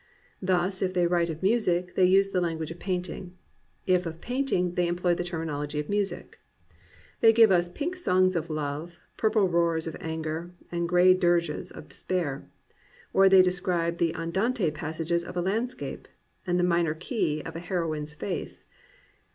Thus 0.41 0.81
if 0.81 0.95
they 0.95 1.05
write 1.05 1.29
of 1.29 1.43
music, 1.43 1.93
they 1.93 2.05
use 2.05 2.31
the 2.31 2.41
language 2.41 2.71
of 2.71 2.79
painting; 2.79 3.37
if 3.85 4.07
of 4.07 4.19
painting, 4.19 4.73
they 4.73 4.87
employ 4.87 5.13
the 5.13 5.23
terminology 5.23 5.79
of 5.79 5.89
music. 5.89 6.39
They 7.19 7.31
give 7.31 7.51
us 7.51 7.69
pink 7.69 7.95
songs 7.95 8.35
of 8.35 8.49
love, 8.49 8.95
purple 9.15 9.47
roars 9.47 9.85
of 9.85 9.95
anger, 9.99 10.55
and 10.71 10.89
gray 10.89 11.13
dirges 11.13 11.69
of 11.69 11.87
despair. 11.87 12.49
Or 13.13 13.29
they 13.29 13.43
describe 13.43 13.99
the 13.99 14.15
andante 14.15 14.71
passages 14.71 15.23
of 15.23 15.37
a 15.37 15.41
landscape, 15.43 16.07
and 16.47 16.59
the 16.59 16.63
minor 16.63 16.95
key 16.95 17.43
of 17.45 17.55
a 17.55 17.59
heroine's 17.59 18.15
face. 18.15 18.65